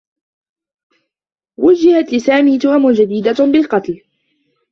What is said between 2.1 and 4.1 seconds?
لسامي تهم جديدة بالقتل.